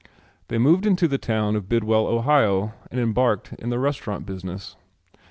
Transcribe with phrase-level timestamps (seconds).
[0.47, 4.75] They moved into the town of Bidwell, Ohio and embarked in the restaurant business.